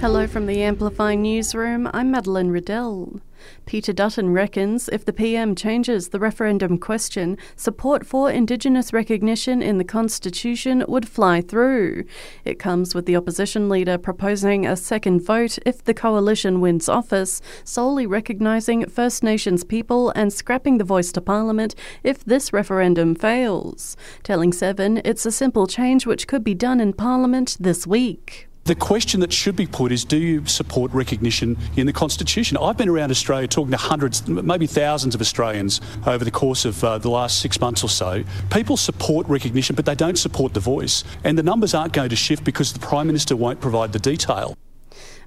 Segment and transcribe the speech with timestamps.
[0.00, 1.90] Hello from the Amplify newsroom.
[1.92, 3.20] I'm Madeline Riddell.
[3.66, 9.78] Peter Dutton reckons if the PM changes the referendum question, support for Indigenous recognition in
[9.78, 12.04] the Constitution would fly through.
[12.44, 17.42] It comes with the opposition leader proposing a second vote if the coalition wins office,
[17.64, 23.96] solely recognising First Nations people and scrapping the voice to Parliament if this referendum fails.
[24.22, 28.47] Telling Seven it's a simple change which could be done in Parliament this week.
[28.68, 32.58] The question that should be put is do you support recognition in the Constitution?
[32.58, 36.84] I've been around Australia talking to hundreds, maybe thousands of Australians over the course of
[36.84, 38.24] uh, the last six months or so.
[38.50, 41.02] People support recognition, but they don't support the voice.
[41.24, 44.54] And the numbers aren't going to shift because the Prime Minister won't provide the detail.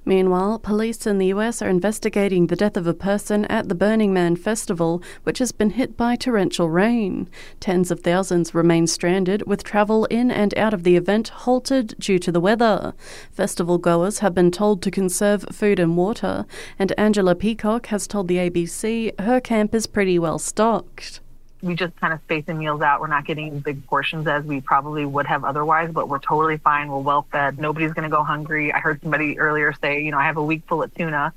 [0.04, 4.12] Meanwhile, police in the US are investigating the death of a person at the Burning
[4.12, 7.28] Man festival, which has been hit by torrential rain.
[7.60, 12.18] Tens of thousands remain stranded, with travel in and out of the event halted due
[12.18, 12.94] to the weather.
[13.30, 16.46] Festival goers have been told to conserve food and water,
[16.80, 21.21] and Angela Peacock has told the ABC her camp is pretty well stocked
[21.62, 23.00] we just kind of space the meals out.
[23.00, 26.88] We're not getting big portions as we probably would have otherwise, but we're totally fine.
[26.88, 27.58] We're well fed.
[27.58, 28.72] Nobody's going to go hungry.
[28.72, 31.32] I heard somebody earlier say, you know, I have a week full of tuna.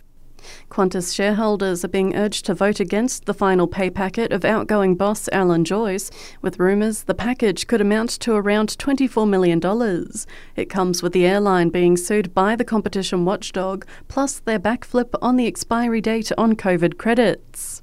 [0.69, 5.27] Qantas shareholders are being urged to vote against the final pay packet of outgoing boss
[5.31, 9.59] Alan Joyce, with rumours the package could amount to around $24 million.
[10.55, 15.35] It comes with the airline being sued by the competition watchdog, plus their backflip on
[15.35, 17.81] the expiry date on COVID credits.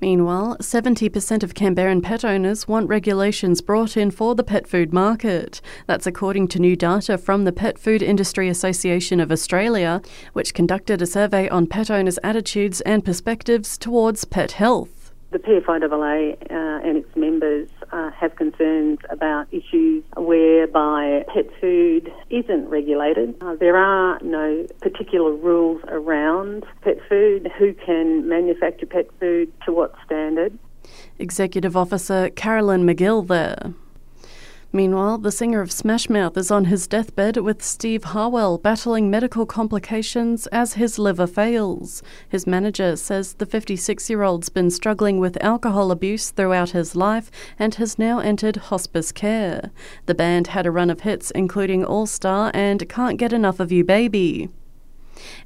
[0.00, 5.62] Meanwhile, 70% of Canberran pet owners want regulations brought in for the pet food market.
[5.86, 10.02] That's according to new data from the Pet Food Industry Association of Australia,
[10.34, 15.12] which conducted a survey on pet owners' attitudes and perspectives towards pet health.
[15.30, 22.68] The PFIAA uh, and its members uh, have concerns about issues whereby pet food isn't
[22.68, 23.34] regulated.
[23.40, 29.72] Uh, there are no particular rules around pet food, who can manufacture pet food, to
[29.72, 30.58] what standard.
[31.18, 33.74] Executive Officer Carolyn McGill there.
[34.76, 39.46] Meanwhile, the singer of Smash Mouth is on his deathbed with Steve Harwell battling medical
[39.46, 42.02] complications as his liver fails.
[42.28, 47.30] His manager says the 56 year old's been struggling with alcohol abuse throughout his life
[47.58, 49.70] and has now entered hospice care.
[50.04, 53.72] The band had a run of hits including All Star and Can't Get Enough of
[53.72, 54.50] You Baby.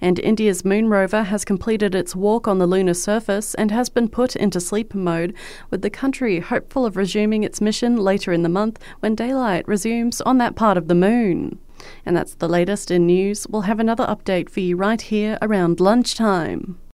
[0.00, 4.08] And India's moon rover has completed its walk on the lunar surface and has been
[4.08, 5.34] put into sleep mode,
[5.70, 10.20] with the country hopeful of resuming its mission later in the month when daylight resumes
[10.22, 11.58] on that part of the moon.
[12.04, 13.46] And that's the latest in news.
[13.48, 16.80] We'll have another update for you right here around lunchtime.